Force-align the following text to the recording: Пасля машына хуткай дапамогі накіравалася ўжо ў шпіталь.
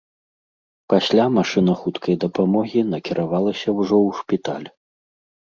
Пасля 0.93 1.25
машына 1.37 1.75
хуткай 1.81 2.15
дапамогі 2.23 2.81
накіравалася 2.95 3.69
ўжо 3.79 3.95
ў 4.07 4.19
шпіталь. 4.23 4.67